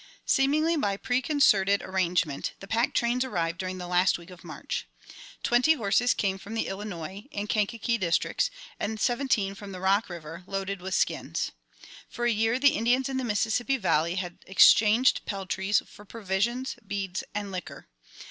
[0.25, 4.87] Seemingly by preconcerted arrangement, the pack trains arrived during the last week of March.
[5.43, 10.43] Twenty horses came from the Illinois and Kankakee districts, and seventeen from the Rock River,
[10.47, 11.51] loaded with skins.
[12.09, 17.23] For a year the Indians in the Mississippi valley had exchanged peltries for provisions, beads,
[17.35, 17.87] and liquor.